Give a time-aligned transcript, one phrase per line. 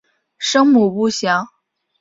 [0.39, 1.47] 生母不详。